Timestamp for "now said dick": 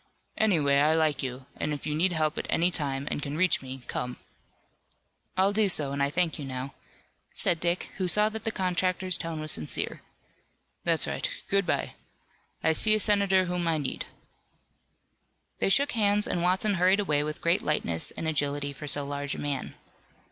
6.45-7.91